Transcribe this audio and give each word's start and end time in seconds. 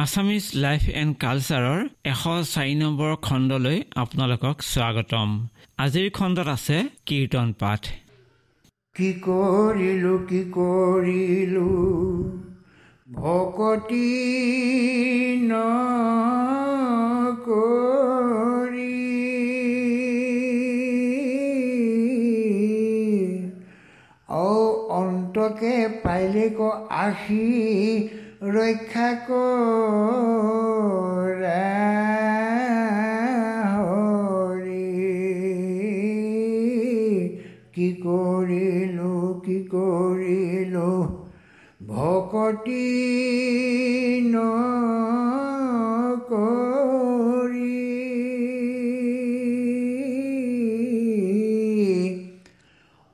Assamese 0.00 0.44
life 0.54 0.82
and 1.00 1.14
কালচাৰৰ 1.22 1.80
এশ 2.12 2.22
চাৰি 2.52 2.74
নম্বৰ 2.74 3.10
খণ্ডলৈ 3.26 3.78
আপোনালোকক 4.02 4.56
স্বাগতম। 4.62 5.30
আজিৰ 5.78 6.06
খণ্ডত 6.10 6.48
আছে 6.56 6.76
কীৰ্তন 7.06 7.48
পাঠ। 7.60 7.82
কি 8.96 9.08
কৰিলো 9.26 10.14
কি 10.30 10.40
কৰিলো? 10.56 11.68
ভকতি 13.14 14.08
ন 15.50 15.52
অন্তকে 25.00 25.74
পাইলে 26.02 26.46
ক 26.58 26.60
আহি 27.04 27.44
ৰক্ষা 28.54 29.08
কৰা 29.26 29.60
কি 37.74 37.88
কৰিলো 38.02 39.14
কি 39.46 39.56
কৰিলো? 39.70 40.90
ভকতি 41.88 42.84
ন 44.24 44.34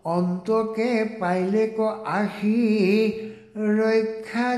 অন্তকে 0.05 0.91
পাইলে 1.21 1.65
ক 1.77 1.79
আহি 2.13 2.61
ৰক্ষা 3.57 4.49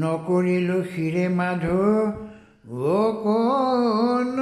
নকৰিলো 0.00 0.78
শিৰে 0.82 1.26
মাধু 1.28 1.78
অকণ 2.90 4.38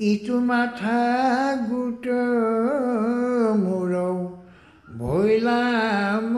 ইটো 0.00 0.36
মাথা 0.40 0.98
গোট 1.68 2.06
মোৰ 3.62 3.94
ভৈলাম 5.18 6.34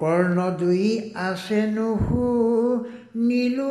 কৰ্ণ 0.00 0.38
দুই 0.58 0.86
আছে 1.24 1.60
নুহু 1.66 2.24
নীলো 3.26 3.70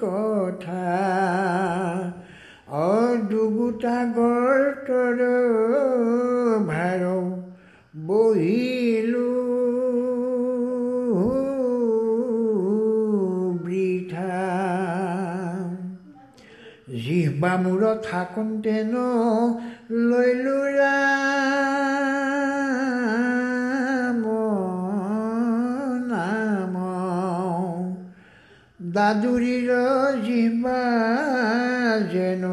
কথা। 0.00 0.96
অদুগোটা 2.80 3.96
গৰ্তৰ 4.16 5.20
ভাৰ 5.20 5.89
জিহ্বা 17.40 17.50
মূৰত 17.56 17.98
থাকোঁতে 18.04 18.76
ন 18.84 18.94
লৈলো 20.08 20.58
নাম 26.08 26.74
দাদুৰীৰ 28.80 29.70
জিহ্বা 30.24 30.82
যেন 32.12 32.44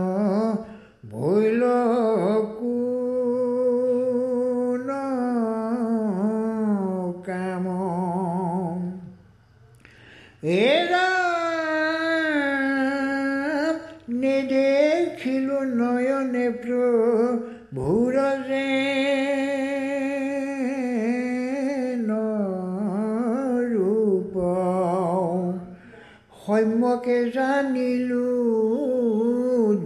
সম্যকে 27.08 27.20
জানিলো 27.34 28.28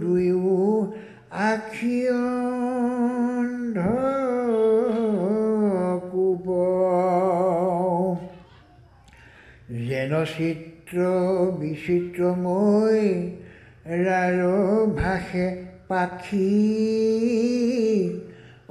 দুয়ো 0.00 0.62
আখি 1.44 1.98
কোপ 6.08 6.46
যেন 9.82 10.12
চিত্ৰ 10.28 10.96
বিচিত্ৰময় 11.60 13.06
ৰাৰ 14.00 14.38
ভাষে 14.96 15.46
পাখি 15.88 16.50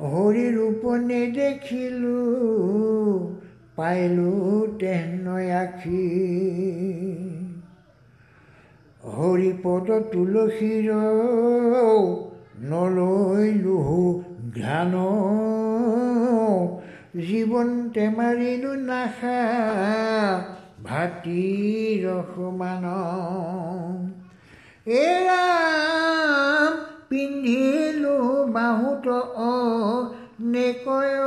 হৰি 0.06 0.45
ৰূপ 0.51 0.84
নেদেখিলো 1.06 2.19
পাইলো 3.78 4.34
তেহনৈ 4.79 5.47
আখি 5.57 6.07
হৰিপদ 9.03 9.88
তুলসীৰ 10.12 10.89
নলৈলো 12.72 13.78
ধ্যান 14.57 14.94
জীৱন 17.28 17.69
টেমাৰিলো 17.94 18.73
নাখা 18.81 19.40
ভাতি 20.84 21.45
ৰসমান। 22.03 22.85
এৰা 25.00 25.44
পিন্ধিলো 27.09 28.17
বাহুত 28.53 29.07
অ 29.47 29.56
নেকয় 30.53 31.17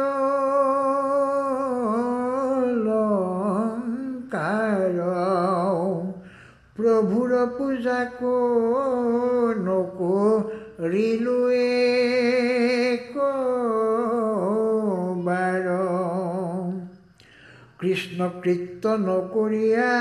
পূজা 7.58 8.00
নকৰিলো 9.64 11.38
বাৰ 15.24 15.66
কৃষ্ণ 17.78 18.28
কৃত্য 18.42 18.84
নকৰিয়া 18.98 19.92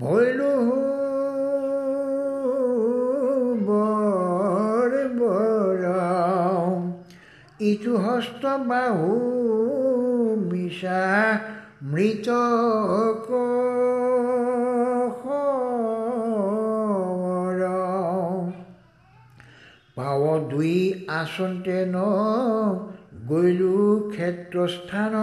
ভৈলো 0.00 0.52
বৰ 3.64 4.90
বৰ 5.18 5.82
ইটো 7.60 7.96
হস্ত 7.96 8.42
বাহু 8.66 9.10
মিছা 10.50 11.02
মৃত 11.82 12.28
দুই 20.50 20.76
আচন্তে 21.20 21.78
ন 21.94 21.96
গৈলো 23.28 23.76
ক্ষেত্ৰস্থান। 24.12 25.14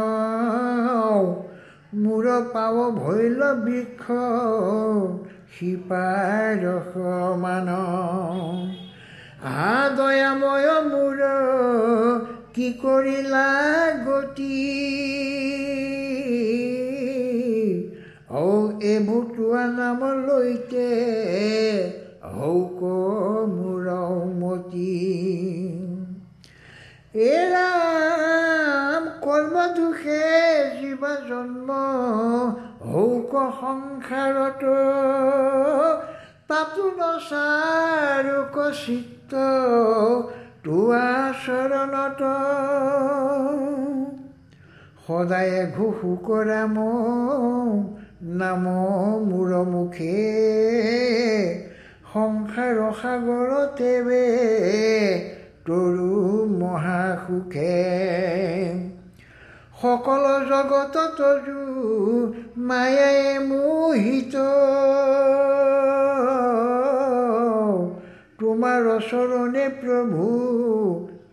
মূৰ 2.03 2.25
পাৱ 2.53 2.75
ভৈল 2.97 3.39
বৃক্ষ 3.63 4.03
শিপাৰ 5.53 6.62
সমান 6.89 7.69
আহা 9.50 9.77
দয়াময় 9.97 10.71
মূৰ 10.91 11.19
কি 12.56 12.68
কৰিলা 12.83 13.47
গতি? 14.06 14.59
ঔ 18.41 18.45
এই 18.81 19.00
ভুটোৱা 19.07 19.63
নামলৈকে 19.77 20.91
হৌক 22.35 22.81
মোৰ 22.81 23.41
এৰাম 27.13 29.08
কৰ্ম 29.19 29.63
দুখে 29.75 30.19
জীৱ 30.75 31.02
জন্ম 31.28 31.69
হৌক 32.92 33.34
সংসাৰত 33.58 34.63
তাতো 36.48 36.86
নচাৰো 36.94 38.40
চিত্ত 38.78 39.34
তোৱা 40.63 41.10
চৰণত 41.42 42.22
সদায় 45.04 45.60
ঘোষো 45.75 46.14
কৰা 46.24 46.64
নাম 48.40 48.66
মূৰ 49.28 49.52
মুখে 49.68 50.16
সংসাৰ 52.14 52.80
সাগৰতে 53.02 53.92
তৰু 55.71 56.13
মহাসুখে 56.62 57.75
সকল 59.81 60.23
জগতত 60.50 61.19
মায়াই 62.57 63.21
মোহিত। 63.47 64.35
তোমাৰ 68.39 68.85
চৰণে 69.09 69.65
প্ৰভু 69.79 70.25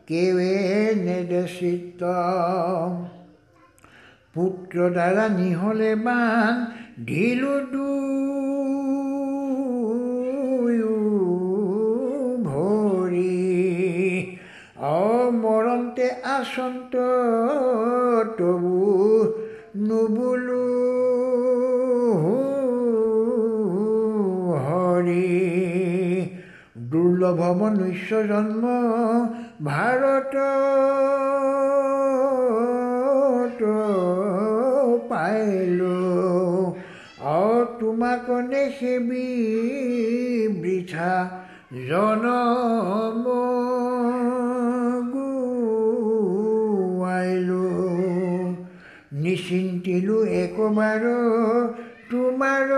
কেৱে 0.08 0.54
নেদেচিত। 1.06 2.02
পুত্ৰ 4.34 4.76
দ্বাৰা 4.96 5.26
নিহলে 5.34 5.90
বান 6.06 6.54
ঢিলো 7.06 7.54
ভৰি 7.72 7.87
আচন্ত 16.38 16.94
তবু 18.38 18.78
নুবুলো 19.86 20.64
দুৰ্লভ 26.90 27.40
মনুষ্য 27.60 28.10
জন্ম 28.30 28.64
ভাৰত 29.66 30.34
পাইলো। 35.10 35.98
আৰু 37.34 37.60
তোমাক 37.80 38.26
নেসেবি 38.50 39.28
বৃথা 40.60 41.14
জনম। 41.88 43.24
নিচিন্তিলো 49.88 50.16
একবাৰ 50.36 51.04
তোমাৰ 52.10 52.68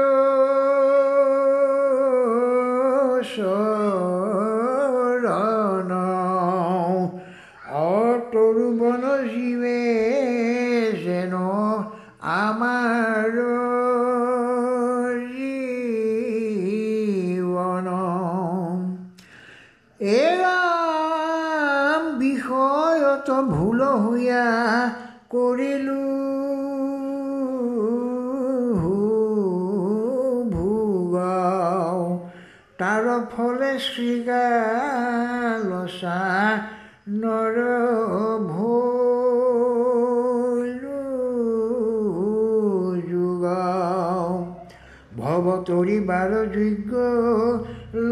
যোগ্য 46.47 46.93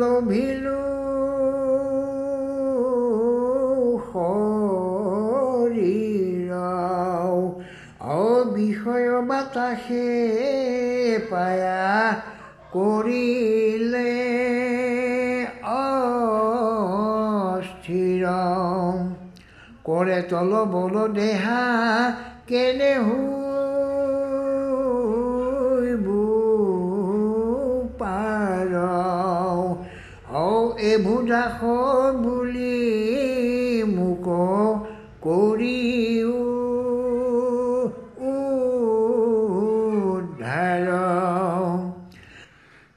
লভিলো। 0.01 0.83
শৰীৰাও 6.09 7.37
অবিষয় 8.17 9.11
বাতাসে 9.29 10.11
পায়া 11.31 11.85
কৰিলে 12.73 14.15
অস্থিৰ 17.49 18.25
কৰে 19.85 20.21
তল 20.31 20.53
বল 20.75 20.95
দেহা 21.15 21.63
কেনে 22.49 22.93
পাৰ 23.05 23.28
দাস 31.05 31.61
বুলি 32.23 33.85
মোক 33.89 34.27
কৰিও 35.23 36.37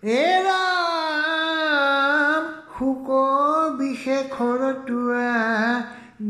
এৰাম 0.03 2.43
শোক 2.77 3.07
বিশেষৰ 3.77 4.61
তোৱা 4.87 5.31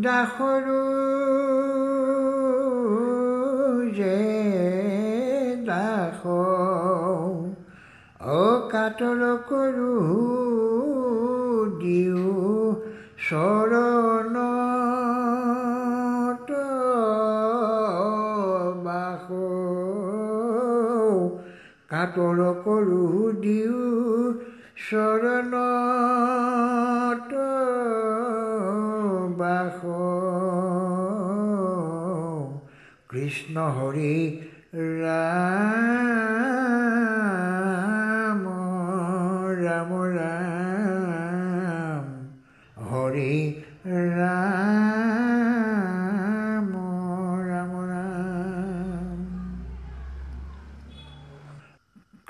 দাসৰো 0.01 0.83
যে 3.95 4.19
দাস। 5.65 6.21
অকাতৰ 8.31 9.21
কৰো 9.49 10.40
চৰণ 13.31 14.35
কাতৰ 21.91 22.39
কৰো 22.63 23.05
দিও 23.41 23.81
চৰণ 24.89 25.51
বাস। 29.37 29.81
কৃষ্ণ 33.09 33.55
হৰি 33.77 34.15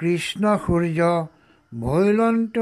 কৃষ্ণ 0.02 0.44
সূৰ্য 0.64 1.00
ভৈলন্ত 1.72 2.58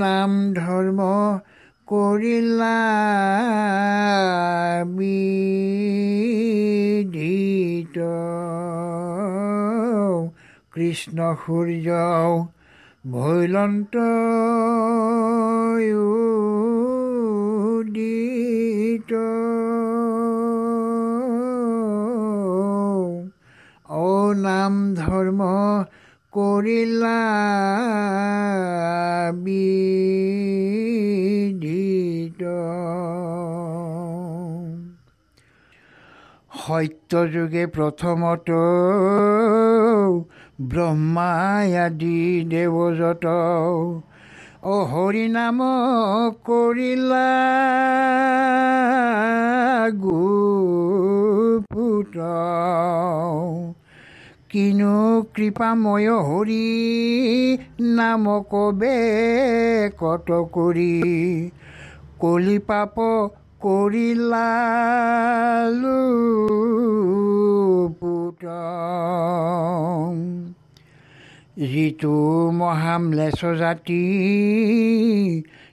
নাম 0.00 0.32
ধৰ্ম 0.56 1.00
কৰিলা 1.88 2.76
কৃষ্ণ 10.72 11.18
সূৰ্য 11.42 11.88
ভৈলন্ত 13.04 13.94
সত্যযুগে 37.10 37.66
প্ৰথমত 37.66 38.50
ব্ৰহ্মাই 40.60 41.76
আদি 41.76 42.50
দেৱজত 42.50 43.24
অ 44.64 44.84
হৰি 44.84 45.28
নাম 45.28 45.58
কৰিলা 46.44 47.28
গুপুত। 50.00 52.16
কিনো 54.48 55.26
কৃপাময় 55.34 56.10
হৰি 56.28 57.58
নাম 57.80 58.24
কবে 58.50 58.96
কত 59.98 60.48
কৰি? 60.52 61.50
কলি 62.18 62.58
পাপ 62.58 62.94
কৰিলা 63.60 64.50
পুত 68.00 68.44
যিটো 71.64 72.12
মহাম্লেচ 72.52 73.44
জাতি 73.58 74.04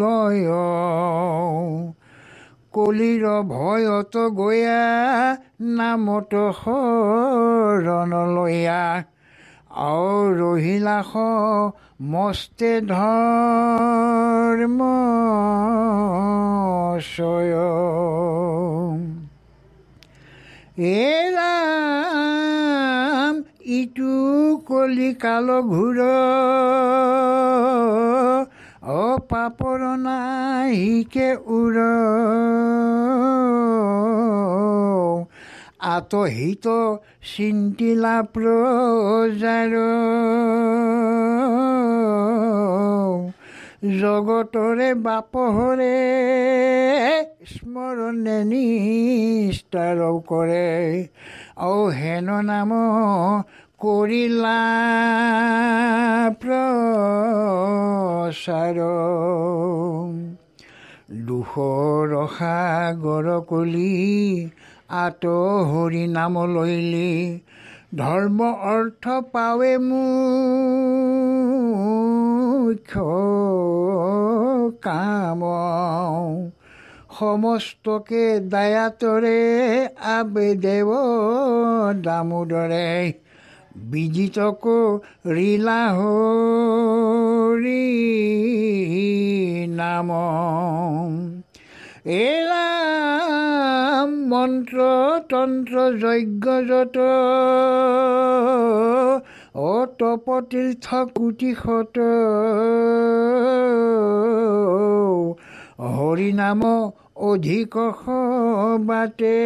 লয়। 0.00 0.42
কলিৰ 2.78 3.22
ভয়ত 3.52 4.24
গয়া 4.40 4.82
নামত 5.76 6.42
শৰণ 6.58 8.12
লয়া। 8.34 8.82
আৰু 9.86 10.20
ৰহিলাস 10.40 11.10
মস্তে 12.12 12.70
ধৰ্ম 12.90 14.80
এৰাম 20.90 23.34
ইটো 23.78 24.14
কলিকাল 24.68 25.48
ঘূৰ 25.72 25.98
অপাপৰ 29.28 29.82
নাহিকে 30.02 31.24
উৰ 31.54 31.74
আতহিত 35.88 36.76
চিন্তিলা 37.32 38.14
প্ৰজাৰ। 38.32 39.76
জগতৰে 43.98 44.88
বাপহৰে 45.04 45.92
স্মৰণে 47.52 48.38
নিষ্ঠাৰ 48.48 50.00
কৰে। 50.30 50.66
ঔ 51.68 51.72
হেন 51.92 52.28
নাম 52.48 52.72
কৰিলা 53.80 54.60
প্ৰচাৰ 56.40 58.78
দুখৰ 61.26 62.10
সাগৰ 62.38 63.26
কলি 63.48 64.50
আত 65.02 65.26
হৰি 65.70 66.06
নাম 66.06 66.34
লৈলি 66.54 67.40
ধৰ্ম 67.94 68.40
অৰ্থ 68.72 69.04
পাৱে 69.32 69.72
মুখ্য 69.84 69.94
কাম। 74.82 75.40
সমস্তকে 77.18 78.24
দায়াতৰে 78.48 79.38
আবে 80.10 80.48
দেৱ 80.66 80.88
দামোদৰে। 82.02 83.12
বিজিতক 83.84 84.64
ৰীলা 85.26 85.82
হৰি 85.98 87.84
নাম। 89.68 90.08
এৰাম 92.06 94.10
মন্ত্ৰ 94.28 94.78
তন্ত্ৰ 95.30 95.76
যজ্ঞ 95.98 96.60
যত 96.68 96.96
অতপতীৰ্থ 99.54 100.86
কোটি 101.16 101.54
শত 101.54 101.98
হৰিনাম 105.98 106.62
অধিক 107.16 107.74
বাটে। 108.80 109.38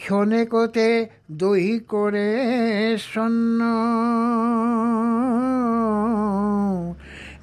ক্ষণেকতে 0.02 0.88
দহি 1.40 1.74
কৰে 1.90 2.30
চন্ন 3.04 3.60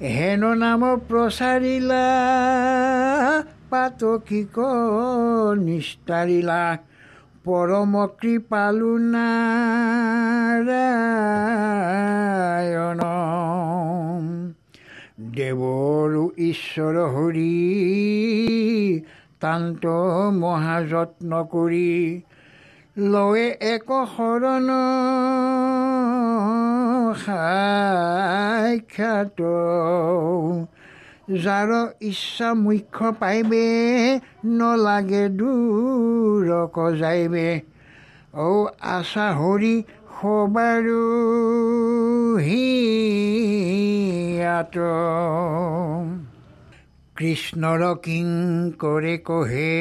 হেন 0.09 0.43
নাম 0.57 0.83
প্ৰচাৰিলা 1.07 2.03
পাতকিক 3.71 4.57
নিষ্ঠাৰিলা 5.61 6.61
পৰম 7.45 7.93
কৃপালু 8.19 8.91
নাৰায়ণ 9.05 9.79
দেৱৰো 15.35 16.23
ঈশ্বৰ 16.47 16.95
হৰি 17.13 17.53
তান্ত 19.41 19.83
মহাযত্ন 20.37 21.31
কৰি 21.51 21.87
লয়ে 22.99 23.47
এক 23.73 23.89
শৰণ 24.13 24.67
সাক্ষাত 27.23 29.39
যাৰ 31.43 31.69
ইচ্ছা 32.09 32.49
মুখ্য 32.63 32.99
পাইবে 33.19 33.65
নলাগে 34.57 35.25
দূৰক 35.39 36.75
যাইবে। 37.01 37.47
ঔ 38.45 38.47
আশা 38.95 39.27
হৰি 39.39 39.75
সবাৰো 40.15 41.05
হিয়াত 42.45 44.75
কৃষ্ণৰ 47.15 47.81
কিং 48.05 48.27
কৰে 48.83 49.15
কহে 49.29 49.75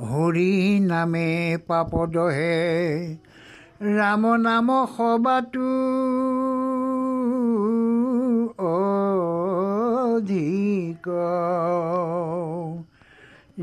হৰি 0.00 0.52
নামে 0.80 1.30
পাপদহে 1.66 2.58
ৰাম 3.96 4.22
নাম 4.36 4.68
সবাতো। 4.96 5.70
অধিক 10.10 11.06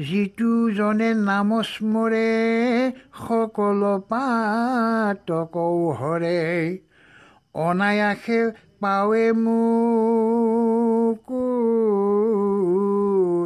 যিটো 0.02 0.52
জনে 0.70 1.10
নাম 1.22 1.50
স্মৰে 1.62 2.30
সকলো 3.28 3.94
পাতক 4.10 5.56
হৰে 6.00 6.42
অনায়াসে 7.54 8.40
পাৱে 8.82 9.26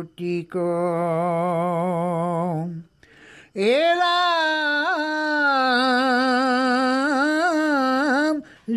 গতিক 0.01 0.53
এৰা 3.63 4.17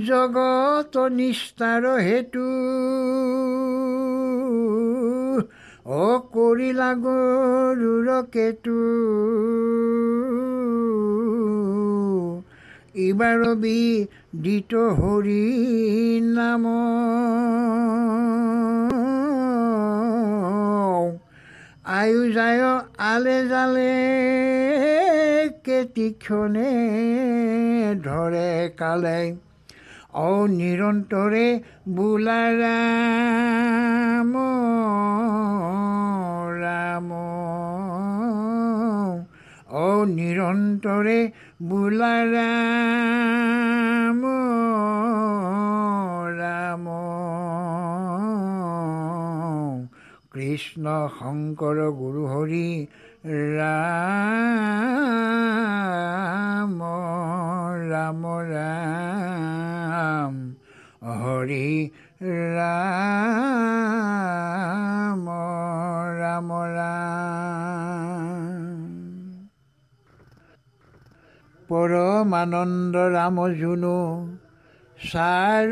জগত 0.04 1.04
নিষ্ঠাৰ 1.12 1.87
হেতু 2.00 2.49
অ 5.95 6.09
কৰিলা 6.35 6.90
গৰুৰ 7.00 8.11
কেতু 8.33 8.78
ইবাৰ 13.04 13.47
বি 13.59 13.78
দিত 14.43 14.85
হৰি 14.99 15.43
নাম 16.31 16.64
আয়ু 21.95 22.21
যায় 22.37 22.63
আলে 23.09 23.39
জালে 23.49 23.95
কেতিক্ষণে 25.65 26.71
ধৰে 28.05 28.51
কালে। 28.79 29.21
অ 30.23 30.29
নিৰন্তৰে 30.51 31.47
বোলা 31.97 32.41
ৰাম 32.61 34.33
ৰাম 36.61 37.11
অ 39.81 39.87
নিৰন্তৰে 40.11 41.19
কৃষ্ণ 50.35 50.87
শংকৰ 51.19 51.79
গুৰু 51.99 52.23
হৰি 52.26 52.88
ৰাম 53.57 54.75
ৰাম 57.91 58.23
ৰাম 58.50 60.35
হৰি 61.21 61.69
ৰাম 62.50 62.85
ৰাম 66.21 66.49
ৰাম। 66.75 68.25
পৰমানন্দ 71.69 72.95
ৰাম 73.14 73.37
জুনু 73.61 73.99
চাৰ 74.99 75.71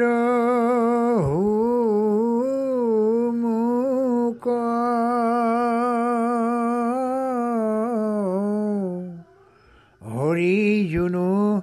হৰি 10.03 10.57
জুনু 10.91 11.61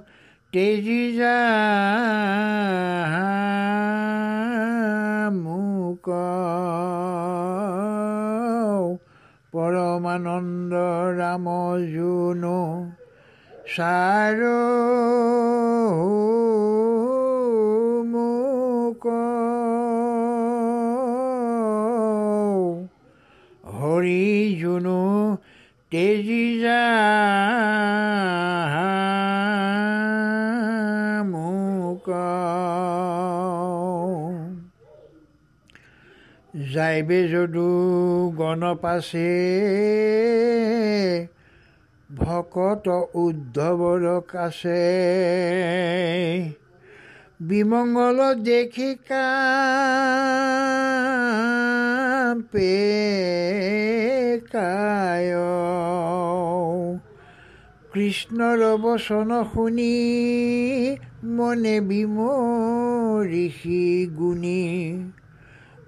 তেজি 0.52 1.18
যা 1.18 1.38
মোক 5.32 6.08
পৰমানন্দ 9.52 10.74
ৰাম 11.18 11.46
জুনু 11.92 12.58
চাৰ 13.74 14.40
তেজি 25.92 26.44
মোক 31.26 32.06
যাইবে 36.54 37.20
যদু 37.28 37.68
গণ 38.36 38.62
পাছে 38.74 39.30
ভকত 42.10 42.86
উদ্ধৱৰ 43.14 44.04
কাছে। 44.28 44.82
বিমংগল 47.40 48.20
দেখি 48.44 48.94
কাপে 49.08 49.20
কায়। 54.52 55.32
কৃষ্ণৰ 57.92 58.60
বচন 58.82 59.30
শুনি 59.52 59.96
মনে 61.36 61.76
বিমৰিষি 61.80 63.84
গুণী। 64.18 64.64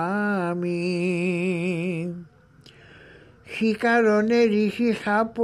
আমি 0.06 0.82
সিকাৰণে 3.56 4.40
ঋষি 4.46 4.88
সাপ 5.04 5.36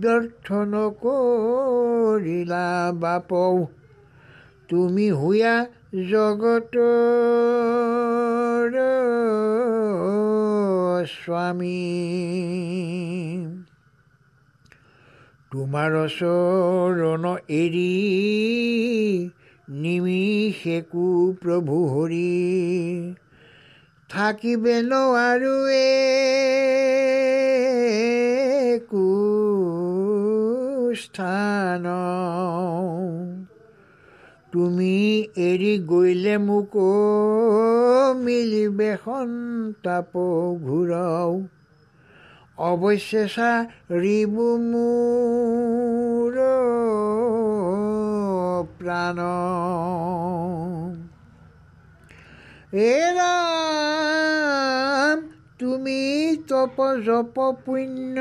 ব্যৰ্থ 0.00 0.46
নকৰিলা 0.72 2.66
বাপ। 2.94 3.30
তুমি 4.68 5.06
হুয়া 5.10 5.54
জগত 6.10 6.74
স্বামী। 11.12 11.82
তোমাৰ 15.52 15.94
চৰণ 16.18 17.24
এৰি 17.48 17.94
নিমিষেকো 19.68 21.06
প্ৰভু 21.42 21.76
হৰি। 21.88 22.30
থাকিবে 24.10 24.74
নোৱাৰো 24.82 25.56
স্থান। 30.96 31.84
তুমি 34.52 35.28
এৰি 35.36 35.78
গৈলে 35.78 36.38
মোক 36.38 36.76
মিলিবে 38.16 38.96
সন্তাপ 39.04 40.12
ঘূৰাও। 40.62 41.42
অৱশ্যে 42.58 43.28
চাৰিব 43.28 44.34
মোৰ 44.60 46.34
প্ৰাণ। 48.78 49.18
এৰাম 52.72 55.22
তুমি 55.58 56.36
তপ 56.48 56.76
জপ 57.04 57.34
পুণ্য। 57.66 58.20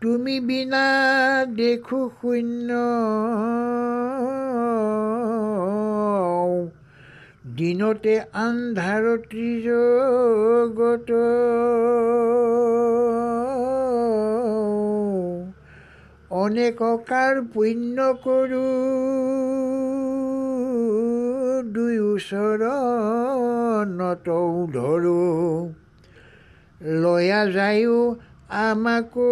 তুমি 0.00 0.40
বিনা 0.40 0.86
দেখো 1.56 2.10
শূন্য। 2.20 2.70
দিনতে 7.56 8.20
আন্ধাৰ 8.32 9.04
ত্ৰিজগত 9.30 11.10
অনেককাৰ 16.30 17.40
পুণ্য 17.54 18.12
কৰোঁ। 18.24 19.77
দুয়ো 21.72 22.10
চৰণতো 22.28 24.40
ধৰোঁ 24.72 25.72
লয়া 26.96 27.46
যায়ো 27.46 28.16
আমাকো 28.58 29.30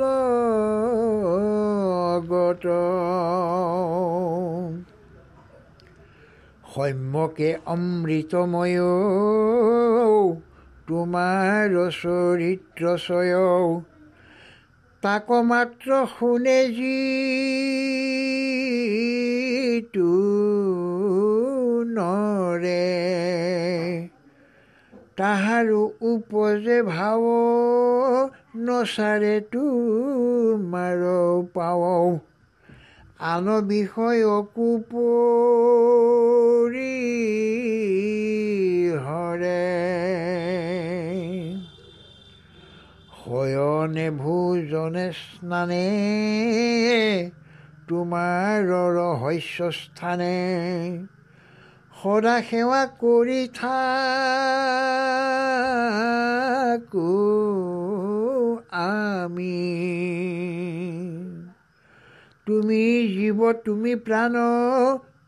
লগত 0.00 2.64
সম্যকে 6.72 7.56
অমৃতময় 7.66 8.80
তোমাৰ 10.86 11.84
চৰিত্ৰ 11.94 12.98
চয় 12.98 13.34
তাক 15.02 15.28
মাত্ৰ 15.44 16.08
শুনে 16.08 16.62
যি 16.72 16.96
নৰে 21.90 22.86
তাহাৰো 25.16 25.82
উপজে 26.10 26.82
ভাৱ 26.82 27.22
নচাৰে 28.60 29.40
তোমাৰ 29.52 31.04
পাৱ 31.54 32.18
আন 33.28 33.48
বিষয়কো 33.68 34.66
পৰি 34.92 36.94
ভোজনে 44.90 45.08
স্নানে 45.14 45.86
তোমাৰ 47.88 48.70
ৰহস্য 48.94 49.66
স্থানে 49.72 50.36
সদা 51.92 52.34
সেৱা 52.48 52.80
কৰি 52.98 53.42
থাকো 53.54 53.84
আমি 58.80 59.58
তুমি 62.46 62.82
জীৱ 63.10 63.40
তুমি 63.64 63.92
প্ৰাণ 64.02 64.34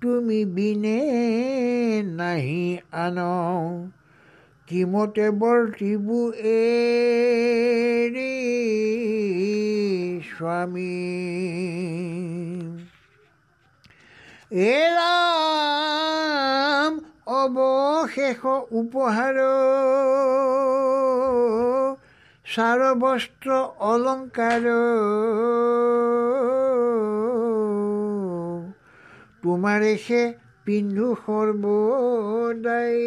তুমি 0.02 0.40
বিনে 0.52 0.98
নাহি 2.14 2.64
আন 3.00 3.18
কিমতে 4.72 5.24
বৰ্তিবু 5.40 6.18
এৰি 6.50 8.36
স্বামী? 10.28 10.94
এৰাম 14.66 15.02
অৱশেষ 17.34 18.40
উপহাৰ 18.72 19.36
চাৰ 22.46 22.80
বস্ত্ৰ 22.94 23.50
অলংকাৰ 23.90 24.70
তোমাৰে 29.42 29.96
সে 29.96 30.41
পিন্ধু 30.64 31.08
সর্বদাই। 31.24 33.00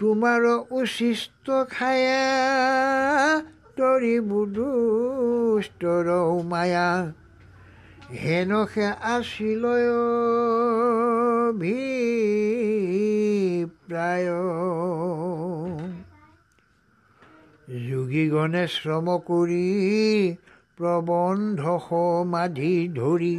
তোমার 0.00 0.42
উশিষ্ট 0.80 1.46
খায়া 1.74 2.24
তরিবু 3.76 4.40
দুষ্টর 4.56 6.06
মায়া। 6.50 6.90
হেনখে 8.22 8.88
আসিল 9.14 9.64
ভি 11.60 11.80
প্ৰায় 13.86 14.28
যোগীগণে 17.86 18.64
শ্ৰম 18.74 19.06
কৰি 19.28 19.68
প্ৰবন্ধ 20.82 21.72
সমাধি 21.88 22.70
ধৰি 22.94 23.34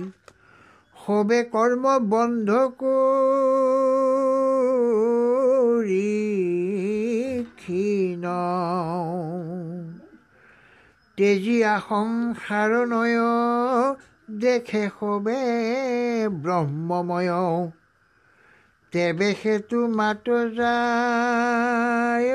সবে 0.95 1.39
কৰ্ম 1.53 1.95
বন্ধ 2.11 2.49
কৰি 2.83 3.09
ক্ষীণ। 7.57 8.23
তেজীয়া 11.17 11.73
সংসাৰ 11.89 12.71
নয় 12.93 13.19
দেখে 14.39 14.85
সবে 14.99 15.39
ব্ৰহ্মময়। 16.45 17.33
তেবে 18.93 19.29
সেতু 19.43 19.79
মাত 19.97 20.25
যায় 20.57 22.31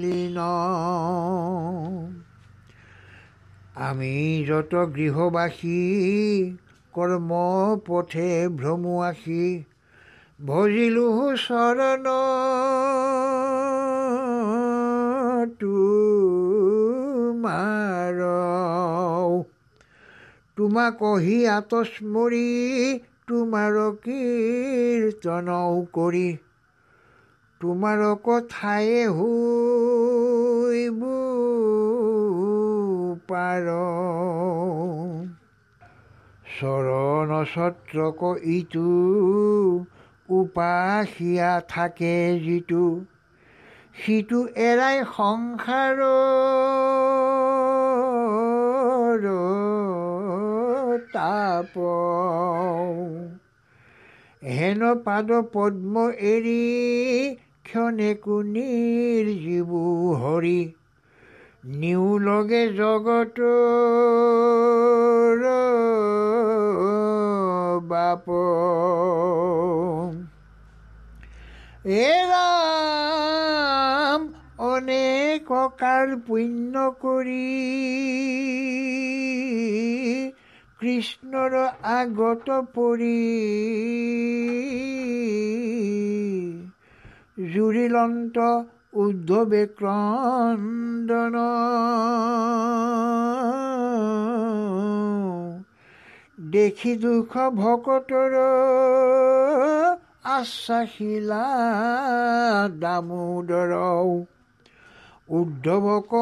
লীন 0.00 0.38
আমি 3.82 4.14
যত 4.48 4.72
গৃহবাসী 4.94 5.78
কৰ্ম 6.94 7.30
পথে 7.86 8.26
ভ্ৰমুৱাসী 8.58 9.46
ভজিলো 10.40 11.06
চৰণ 11.44 12.06
তোমাৰ 17.22 18.20
তোমাক 20.56 20.98
কহি 21.00 21.38
আতস্মৰি 21.48 22.46
তোমাৰ 23.26 23.80
কীৰ্তনও 24.04 25.74
কৰি। 25.92 26.28
তোমাৰ 27.60 28.00
কথায়ে 28.22 29.00
হৈবু 29.18 29.42
পাৰ 33.28 33.68
চৰণ 36.52 37.32
ছত্ৰক 37.44 38.20
ইটো 38.52 38.88
উপাসিয়া 40.32 41.50
থাকে 41.68 42.14
যিটো 42.40 42.84
সিটো 43.96 44.40
এৰাই 44.64 44.98
সংসাৰ 45.10 46.02
তাপ 51.12 51.74
হেন 54.52 54.80
পাদ 55.04 55.32
পদ্ম 55.52 56.06
এৰি 56.26 56.62
ক্ষণে 57.64 58.12
কুনিৰ 58.22 59.28
জীবু 59.40 59.82
হৰি 60.22 60.56
নিউ 61.64 62.18
লগে 62.18 62.72
জগত 62.72 63.38
বাপ 67.82 68.26
এৰাম 71.98 74.20
অনেক 74.64 75.48
কাৰ 75.78 76.12
পুণ্য 76.26 76.82
কৰি 76.98 77.46
কৃষ্ণৰ 80.80 81.54
আগত 81.92 82.58
পৰি 82.74 83.14
জুৰিলন্ত 87.54 88.36
উদ্ধৱে 88.92 89.66
ক্ৰন্দন 89.76 91.36
দেখি 96.52 96.96
দুখ 96.96 97.32
ভকতৰ 97.54 98.34
আশ্বাসিলা 100.32 101.44
দামোদৰ 102.80 103.72
উদ্ধৱক 105.28 106.12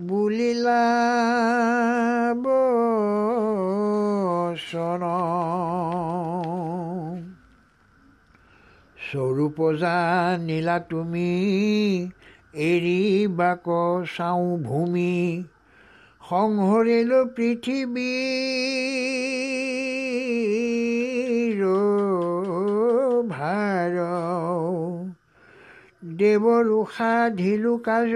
বুলিলা 0.00 0.84
বচন। 2.44 5.02
স্বৰূপ 9.08 9.58
জানিলা 9.80 10.76
তুমি 10.90 11.30
এৰি 12.58 13.26
বাক 13.38 13.66
চাওঁ 14.16 14.46
ভূমি 14.58 15.44
সংহৰিলো 16.28 17.20
পৃথিৱী। 17.36 18.14
ভাৰ 23.30 23.94
দেৱৰ 26.18 26.72
সাধিলো 26.96 27.74
কাজ 27.88 28.12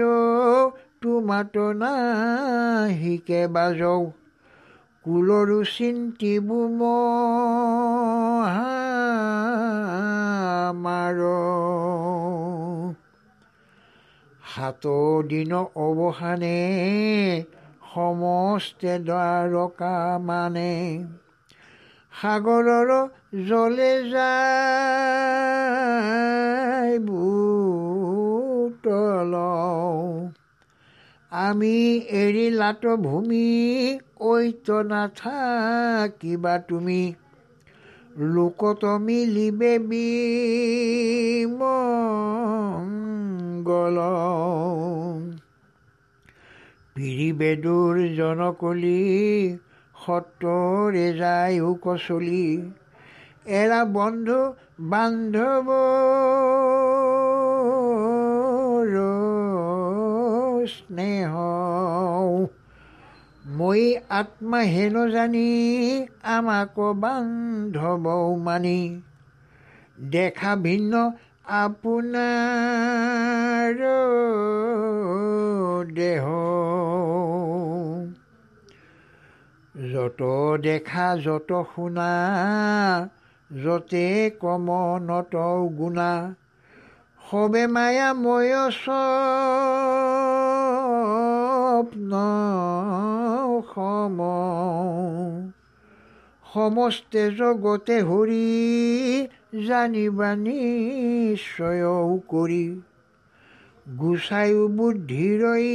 তোমাতো 1.01 1.65
নাহিকে 1.73 3.41
বাজৌ। 3.47 4.01
কুলৰো 5.05 5.59
চিন্তিবো 5.71 6.59
মাৰ 10.83 11.19
সাত 14.53 14.83
দিন 15.27 15.51
অৱসানে 15.79 16.57
সমস্তে 17.93 19.05
দ্বাৰকা 19.05 20.19
মানে। 20.23 20.99
সাগৰৰ 22.13 22.89
জলে 23.47 24.09
যায় 24.09 26.99
বুতল 26.99 29.33
আমি 31.31 31.77
এৰিলাত 32.17 32.99
ভূমি 32.99 33.47
ঐত 34.25 34.85
নাথাকিবা 34.85 36.57
তুমি। 36.67 37.13
লোকত 38.15 38.83
মিলিবে 38.99 39.79
বিমংগল 39.79 40.37
পিৰিবেদুৰ 46.95 47.95
জনকলি 48.15 48.99
সত্ৰৰে 49.95 51.07
যায় 51.13 51.57
কচলি 51.81 52.45
এৰা 53.53 53.81
বন্ধু 53.91 54.39
বান্ধৱ 54.79 55.67
স্নেহ। 60.67 61.33
মই 63.53 63.97
আত্মা 64.09 64.63
হেন 64.63 65.11
জানি 65.11 66.07
আমাক 66.27 66.95
বান্ধৱ 66.95 68.37
মানি 68.37 69.01
দেখা 70.11 70.55
ভিন্ন 70.55 71.11
আপোনাৰ 71.55 73.75
দেহ। 75.93 76.25
যত 79.75 80.21
দেখা 80.61 81.17
যত 81.17 81.65
শুনা 81.75 82.11
যতে 83.49 84.31
কম 84.39 84.71
নত 85.01 85.35
গুণা 85.77 86.35
সবে 87.21 87.67
মায়া 87.67 88.13
ময় 88.13 88.69
স্বপ্ন 91.83 92.11
সম। 93.75 94.17
সমস্তে 96.53 97.31
জগতে 97.31 98.01
হৰি 98.01 99.27
জানিবা 99.67 100.29
নিশ্চয় 100.35 101.83
কৰি। 102.27 102.81
গুচায়ো 103.99 104.67
বুদ্ধিৰৈ 104.67 105.67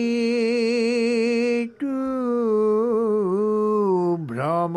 ভ্ৰম। 4.29 4.75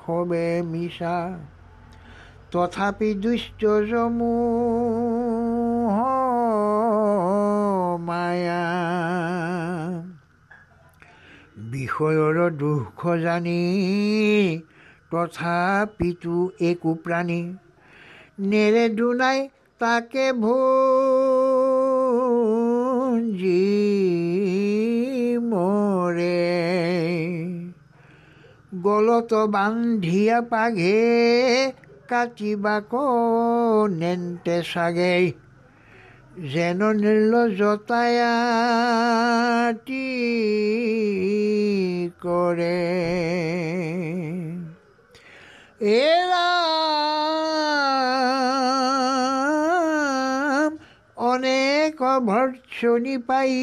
সবে 0.00 0.46
মিছা 0.66 1.16
তথাপি 2.52 3.10
দুষ্ট 3.22 3.60
জমু 3.90 4.34
মায়া। 8.06 8.64
বিষয়ৰ 11.72 12.36
দুখ 12.60 12.98
জানি 13.22 13.62
তথাপিতো 15.10 16.36
একো 16.70 16.92
প্ৰাণী 17.04 17.40
নেৰে 18.50 18.84
দুনাই 18.98 19.38
তাকে 19.80 20.26
ভঞ্জি 20.42 20.62
মৰে। 25.50 26.42
গলত 28.86 29.32
বান্ধিয়া 29.54 30.38
পাঘে 30.52 31.02
কাটিবাকো 32.08 33.06
নেনতে 34.00 34.56
সাগে 34.62 35.16
যেন 36.52 36.80
নিল 36.92 37.32
জতায়াটি 37.58 38.26
করে। 42.22 42.82
এরা 45.80 46.48
অনেক 51.16 51.96
ভর্সনি 52.26 53.16
পাই। 53.18 53.54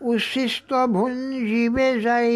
উচ্ছিষ্ট 0.00 0.70
ভুঞ্জিবে 0.94 1.88
যাই। 2.00 2.34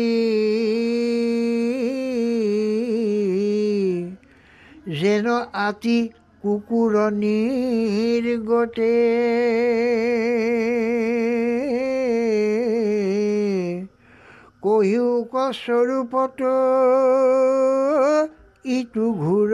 যেন 4.88 5.26
আতি 5.52 5.98
কুকুৰ 6.42 6.94
নিৰ্গতে 7.12 8.92
কহিও 14.62 15.10
স্বৰূপত 15.52 16.40
ইটো 18.64 19.06
ঘূৰ 19.12 19.52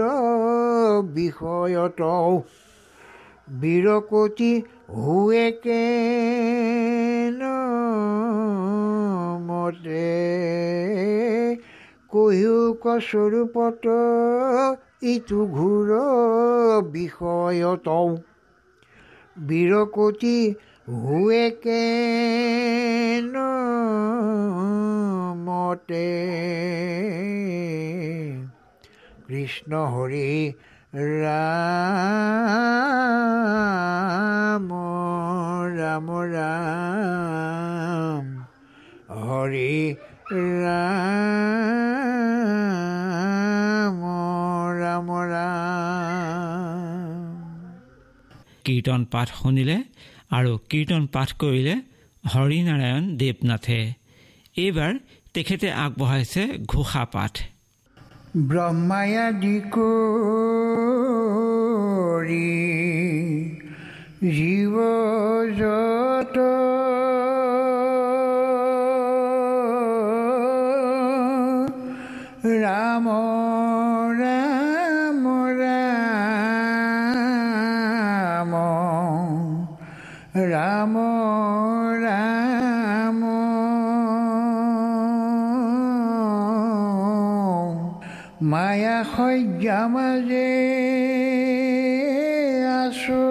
বিষয়ত 1.02 2.00
বীৰকতি 3.60 4.52
হুৱেকে 4.90 5.82
মতে? 9.40 10.06
কহিও 12.08 12.58
স্বৰূপত 13.00 13.84
ইটো 15.04 15.46
ঘূৰ 15.46 15.90
বিষয়ত 16.92 17.88
বীৰকতি 19.48 20.36
হুৱেকে 20.88 21.82
মতে। 25.44 26.08
কৃষ্ণ 29.26 29.72
হৰি 29.94 30.30
ৰাম 30.94 31.34
ৰাম 35.76 36.08
ৰাম 36.34 38.24
হৰি 39.20 39.78
ৰাম। 40.32 41.73
কীৰ্তন 48.66 49.00
পাঠ 49.12 49.28
শুনিলে 49.40 49.76
আৰু 50.36 50.52
কীৰ্তন 50.70 51.02
পাঠ 51.14 51.28
কৰিলে 51.42 51.74
হৰিনাৰায়ণ 52.32 53.04
দেৱনাথে। 53.20 53.80
এইবাৰ 54.64 54.92
তেখেতে 55.34 55.68
আগবঢ়াইছে 55.84 56.42
ঘোষা 56.72 57.02
পাঠ। 57.14 57.32
ব্ৰহ্মায়াদি 58.50 59.56
কৰি 59.74 62.50
জীৱ 64.36 64.74
যত 65.60 66.36
ৰাম 72.64 73.06
আমাজে 89.84 90.52
আসো 92.82 93.24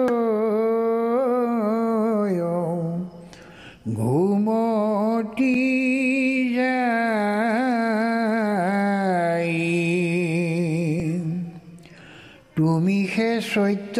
ঘুমটি 3.98 5.56
যাই। 6.56 6.74
তুমি 12.56 12.98
হে 13.12 13.30
সৈত্য 13.52 13.98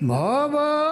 ভৱ 0.00 0.89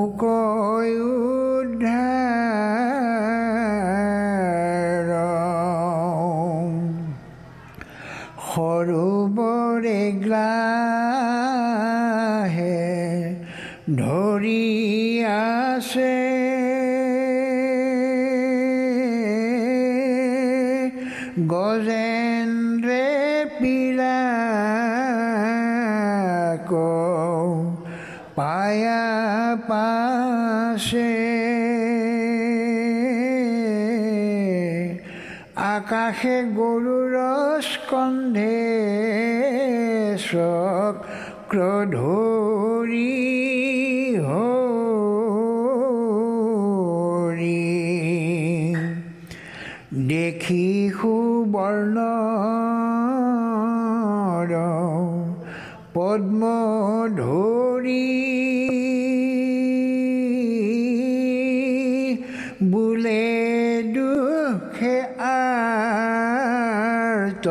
দুখে 64.94 65.02
আৰ্ত 65.28 67.48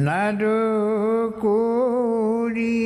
নাদ 0.00 0.42
কৰি 1.42 2.78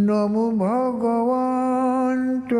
নমো 0.00 0.44
ভগৱন্ত 0.60 2.52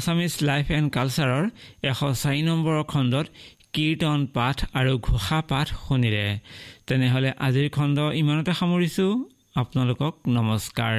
আছামিজ 0.00 0.34
লাইফ 0.48 0.66
এণ্ড 0.76 0.88
কালচাৰৰ 0.96 1.44
এশ 1.90 2.00
চাৰি 2.22 2.40
নম্বৰৰ 2.48 2.82
খণ্ডত 2.92 3.26
কীৰ্তন 3.74 4.20
পাঠ 4.36 4.56
আৰু 4.78 4.92
ঘোষা 5.08 5.38
পাঠ 5.50 5.66
শুনিলে। 5.84 6.26
তেনেহ'লে 6.86 7.30
আজিৰ 7.46 7.66
খণ্ড 7.76 7.98
ইমানতে 8.20 8.52
সামৰিছোঁ। 8.60 9.12
আপোনালোকক 9.60 10.14
নমস্কাৰ। 10.36 10.96